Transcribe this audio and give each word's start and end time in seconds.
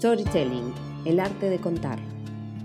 Storytelling, 0.00 0.72
el 1.04 1.20
arte 1.20 1.50
de 1.50 1.58
contar. 1.58 1.98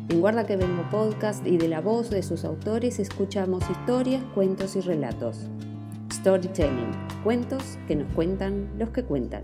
En 0.08 0.22
Guarda 0.22 0.46
que 0.46 0.56
Vengo 0.56 0.90
Podcast 0.90 1.46
y 1.46 1.58
de 1.58 1.68
la 1.68 1.82
voz 1.82 2.10
de 2.10 2.24
sus 2.24 2.46
autores 2.46 2.98
escuchamos 2.98 3.70
historias, 3.70 4.24
cuentos 4.34 4.78
y 4.78 4.80
relatos. 4.80 5.50
Storytelling, 6.14 6.92
cuentos 7.26 7.78
que 7.90 7.98
nos 7.98 8.10
cuentan 8.14 8.70
los 8.80 8.92
que 8.92 9.04
cuentan. 9.04 9.44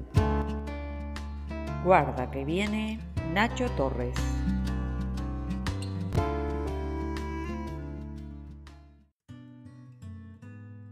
Guarda 1.83 2.31
que 2.31 2.45
viene 2.45 3.01
Nacho 3.33 3.65
Torres. 3.75 4.15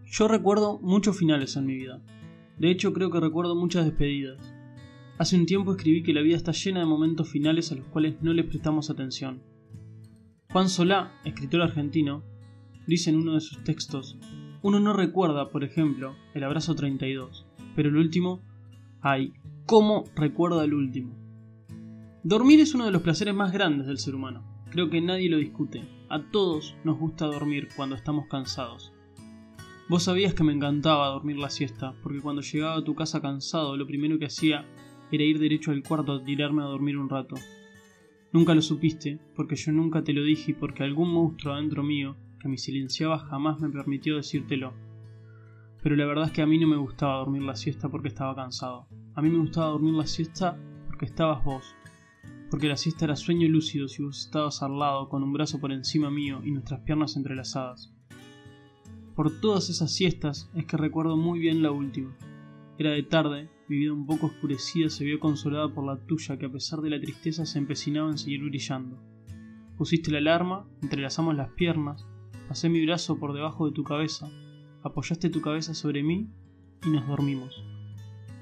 Yo 0.04 0.27
recuerdo 0.27 0.79
muchos 0.79 1.18
finales 1.18 1.55
en 1.55 1.66
mi 1.66 1.75
vida. 1.75 2.02
De 2.57 2.70
hecho, 2.70 2.91
creo 2.91 3.09
que 3.09 3.22
recuerdo 3.22 3.55
muchas 3.55 3.86
despedidas. 3.86 4.59
Hace 5.20 5.36
un 5.36 5.46
tiempo 5.46 5.73
escribí 5.73 6.02
que 6.02 6.14
la 6.14 6.22
vida 6.22 6.38
está 6.38 6.54
llena 6.54 6.80
de 6.80 6.86
momentos 6.86 7.28
finales 7.28 7.73
a 7.73 7.76
los 7.76 7.86
cuales 7.88 8.16
no 8.22 8.32
les 8.32 8.46
prestamos 8.46 8.90
atención. 8.90 9.44
Juan 10.50 10.70
Solá, 10.70 11.12
escritor 11.26 11.62
argentino, 11.62 12.23
dice 12.88 13.09
en 13.09 13.18
uno 13.18 13.34
de 13.34 13.42
sus 13.42 13.62
textos, 13.66 14.18
uno 14.62 14.80
no 14.80 14.94
recuerda, 14.94 15.50
por 15.50 15.66
ejemplo, 15.66 16.16
el 16.34 16.45
abrazo 16.45 16.73
32, 16.73 17.45
pero 17.76 17.90
el 17.90 17.98
último, 17.98 18.42
ay, 19.02 19.34
¿cómo 19.66 20.05
recuerda 20.16 20.64
el 20.64 20.73
último? 20.73 21.14
Dormir 22.23 22.62
es 22.62 22.73
uno 22.73 22.86
de 22.86 22.92
los 22.92 23.02
placeres 23.02 23.36
más 23.36 23.52
grandes 23.52 23.88
del 23.88 23.98
ser 23.98 24.16
humano. 24.16 24.45
Creo 24.72 24.90
que 24.90 25.02
nadie 25.02 25.30
lo 25.30 25.36
discute. 25.36 25.81
A 26.08 26.31
todos 26.31 26.78
nos 26.86 26.98
gusta 26.98 27.26
dormir 27.26 27.67
cuando 27.76 27.98
estamos 27.98 28.28
cansados. 28.28 28.94
Vos 29.90 30.04
sabías 30.04 30.34
que 30.34 30.45
me 30.45 30.54
encantaba 30.54 31.09
dormir 31.09 31.40
la 31.40 31.50
siesta, 31.50 31.94
porque 32.04 32.22
cuando 32.22 32.42
llegaba 32.42 32.76
a 32.78 32.84
tu 32.86 32.95
casa 32.95 33.22
cansado, 33.22 33.76
lo 33.76 33.86
primero 33.86 34.17
que 34.17 34.28
hacía 34.28 34.66
era 35.11 35.23
ir 35.23 35.39
derecho 35.39 35.71
al 35.71 35.83
cuarto 35.83 36.13
a 36.13 36.23
tirarme 36.23 36.61
a 36.61 36.65
dormir 36.65 36.97
un 36.97 37.09
rato. 37.09 37.35
Nunca 38.31 38.53
lo 38.53 38.61
supiste, 38.61 39.19
porque 39.35 39.55
yo 39.55 39.71
nunca 39.71 40.03
te 40.03 40.13
lo 40.13 40.23
dije 40.23 40.52
y 40.52 40.53
porque 40.53 40.83
algún 40.83 41.11
monstruo 41.11 41.53
adentro 41.53 41.83
mío, 41.83 42.15
que 42.39 42.47
me 42.47 42.57
silenciaba, 42.57 43.19
jamás 43.19 43.59
me 43.59 43.69
permitió 43.69 44.15
decírtelo. 44.15 44.73
Pero 45.81 45.95
la 45.95 46.05
verdad 46.05 46.25
es 46.25 46.31
que 46.31 46.41
a 46.41 46.45
mí 46.45 46.57
no 46.57 46.67
me 46.67 46.77
gustaba 46.77 47.17
dormir 47.17 47.41
la 47.41 47.55
siesta 47.55 47.89
porque 47.89 48.09
estaba 48.09 48.35
cansado. 48.35 48.87
A 49.15 49.21
mí 49.21 49.30
me 49.30 49.39
gustaba 49.39 49.69
dormir 49.69 49.93
la 49.93 50.05
siesta 50.05 50.57
porque 50.87 51.05
estabas 51.05 51.43
vos. 51.43 51.75
Porque 52.49 52.67
la 52.67 52.77
siesta 52.77 53.05
era 53.05 53.15
sueño 53.15 53.47
lúcido 53.47 53.87
si 53.87 54.03
vos 54.03 54.25
estabas 54.25 54.61
al 54.61 54.77
lado, 54.77 55.09
con 55.09 55.23
un 55.23 55.33
brazo 55.33 55.59
por 55.59 55.71
encima 55.71 56.11
mío 56.11 56.41
y 56.43 56.52
nuestras 56.52 56.81
piernas 56.81 57.15
entrelazadas. 57.15 57.93
Por 59.15 59.39
todas 59.39 59.69
esas 59.69 59.91
siestas 59.91 60.49
es 60.53 60.65
que 60.65 60.77
recuerdo 60.77 61.17
muy 61.17 61.39
bien 61.39 61.61
la 61.63 61.71
última. 61.71 62.15
Era 62.80 62.91
de 62.91 63.03
tarde 63.03 63.49
mi 63.67 63.75
vida 63.75 63.91
un 63.91 64.05
poco 64.05 64.27
oscurecida 64.27 64.89
se 64.89 65.03
vio 65.03 65.19
consolada 65.19 65.67
por 65.67 65.85
la 65.85 65.97
tuya 65.97 66.38
que 66.39 66.45
a 66.45 66.52
pesar 66.52 66.80
de 66.80 66.89
la 66.89 66.99
tristeza 67.02 67.45
se 67.45 67.59
empecinaba 67.59 68.09
en 68.09 68.17
seguir 68.17 68.41
brillando. 68.41 68.97
Pusiste 69.77 70.11
la 70.11 70.19
alarma, 70.19 70.66
entrelazamos 70.81 71.36
las 71.36 71.49
piernas, 71.49 72.08
pasé 72.47 72.69
mi 72.69 72.86
brazo 72.86 73.19
por 73.19 73.33
debajo 73.33 73.66
de 73.66 73.73
tu 73.73 73.83
cabeza, 73.83 74.31
apoyaste 74.81 75.30
tu 75.30 75.41
cabeza 75.41 75.73
sobre 75.73 76.03
mí 76.03 76.30
y 76.86 76.89
nos 76.89 77.05
dormimos. 77.05 77.61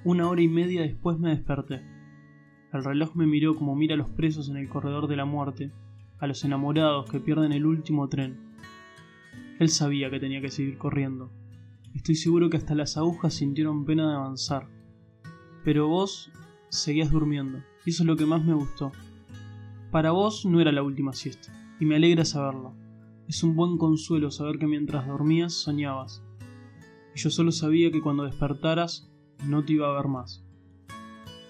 Una 0.03 0.29
hora 0.29 0.41
y 0.43 0.47
media 0.47 0.83
después 0.83 1.17
me 1.17 1.31
desperté. 1.31 1.81
El 2.71 2.83
reloj 2.83 3.15
me 3.15 3.25
miró 3.25 3.55
como 3.55 3.75
mira 3.75 3.95
a 3.95 3.97
los 3.97 4.11
presos 4.11 4.49
en 4.49 4.57
el 4.57 4.69
corredor 4.69 5.07
de 5.07 5.15
la 5.15 5.25
muerte, 5.25 5.71
a 6.19 6.27
los 6.27 6.45
enamorados 6.45 7.09
que 7.09 7.19
pierden 7.19 7.53
el 7.53 7.65
último 7.65 8.07
tren. 8.07 8.37
Él 9.59 9.69
sabía 9.69 10.11
que 10.11 10.19
tenía 10.19 10.41
que 10.41 10.51
seguir 10.51 10.77
corriendo. 10.77 11.31
Estoy 11.97 12.15
seguro 12.15 12.49
que 12.49 12.55
hasta 12.55 12.73
las 12.73 12.95
agujas 12.95 13.33
sintieron 13.33 13.83
pena 13.83 14.07
de 14.09 14.15
avanzar 14.15 14.77
pero 15.67 15.89
vos 15.89 16.31
seguías 16.69 17.11
durmiendo, 17.11 17.61
y 17.85 17.89
eso 17.89 18.03
es 18.03 18.07
lo 18.07 18.15
que 18.15 18.25
más 18.25 18.41
me 18.45 18.53
gustó. 18.53 18.93
Para 19.91 20.11
vos 20.11 20.45
no 20.45 20.61
era 20.61 20.71
la 20.71 20.81
última 20.81 21.11
siesta, 21.11 21.51
y 21.77 21.83
me 21.83 21.97
alegra 21.97 22.23
saberlo. 22.23 22.73
Es 23.27 23.43
un 23.43 23.53
buen 23.53 23.77
consuelo 23.77 24.31
saber 24.31 24.59
que 24.59 24.65
mientras 24.65 25.05
dormías 25.05 25.51
soñabas, 25.51 26.23
y 27.13 27.19
yo 27.19 27.29
solo 27.29 27.51
sabía 27.51 27.91
que 27.91 27.99
cuando 27.99 28.23
despertaras 28.23 29.11
no 29.45 29.65
te 29.65 29.73
iba 29.73 29.89
a 29.89 29.97
ver 29.97 30.07
más. 30.07 30.41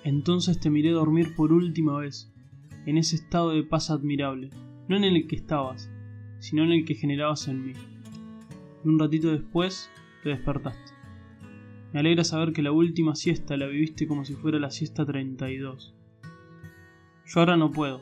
Entonces 0.04 0.60
te 0.60 0.72
miré 0.72 0.90
dormir 0.90 1.36
por 1.36 1.54
última 1.54 2.00
vez, 2.00 2.34
en 2.88 2.98
ese 2.98 3.18
estado 3.18 3.52
de 3.52 3.62
paz 3.62 3.92
admirable, 3.92 4.50
no 4.88 4.98
en 4.98 5.04
el 5.04 5.28
que 5.28 5.36
estabas, 5.36 5.92
sino 6.40 6.64
en 6.64 6.72
el 6.72 6.86
que 6.86 6.96
generabas 6.96 7.48
en 7.50 7.68
mí. 7.68 7.74
Y 8.84 8.88
un 8.88 8.98
ratito 8.98 9.30
después 9.30 9.92
te 10.28 10.32
despertaste. 10.32 10.92
Me 11.94 12.02
alegra 12.02 12.26
saber 12.26 12.52
que 12.52 12.62
la 12.62 12.74
última 12.74 13.16
siesta 13.16 13.56
la 13.56 13.66
viviste 13.66 14.08
como 14.08 14.26
si 14.26 14.34
fuera 14.34 14.60
la 14.60 14.72
siesta 14.72 15.06
32. 15.06 15.96
Yo 17.26 17.40
ahora 17.40 17.56
no 17.56 17.72
puedo, 17.72 18.02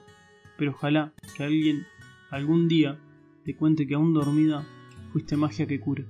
pero 0.58 0.72
ojalá 0.72 1.14
que 1.38 1.44
alguien 1.44 1.86
algún 2.32 2.68
día 2.68 3.00
te 3.44 3.56
cuente 3.56 3.86
que 3.86 3.94
aún 3.94 4.16
dormida 4.16 4.66
fuiste 5.14 5.38
magia 5.38 5.68
que 5.68 5.80
cura. 5.80 6.04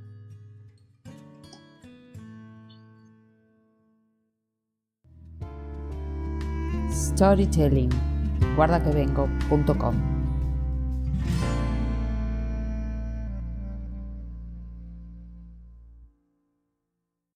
Storytelling. 6.90 7.90